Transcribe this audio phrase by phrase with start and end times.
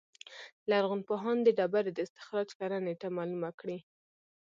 [0.69, 3.77] لرغونپوهان د ډبرې د استخراج کره نېټه معلومه کړي.